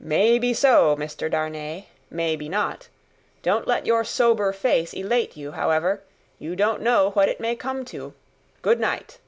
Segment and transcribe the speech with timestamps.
[0.00, 1.30] "May be so, Mr.
[1.30, 2.88] Darnay; may be not.
[3.44, 6.02] Don't let your sober face elate you, however;
[6.40, 8.12] you don't know what it may come to.
[8.62, 9.18] Good night!"